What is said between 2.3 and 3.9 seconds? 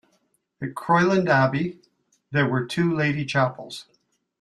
there were two lady chapels.